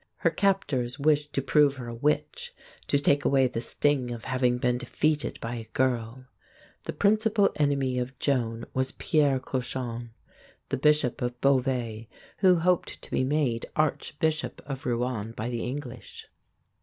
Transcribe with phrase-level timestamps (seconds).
[0.15, 2.55] Her captors wished to prove her a witch
[2.87, 6.25] to take away the sting of having been defeated by a girl.
[6.85, 10.09] The principal enemy of Joan was Pierre Cauchon (co shong),
[10.69, 15.49] the Bishop of Beauvais (bo vay´), who hoped to be made Archbishop of Rouen by
[15.49, 16.25] the English.